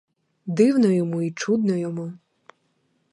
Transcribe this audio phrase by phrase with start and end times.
[0.45, 2.13] Дивно йому й чудно йому.